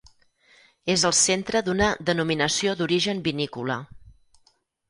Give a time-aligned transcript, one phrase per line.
[0.93, 3.77] És el centre d'una denominació d'origen vinícola.